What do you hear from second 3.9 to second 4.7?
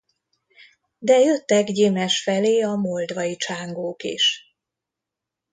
is.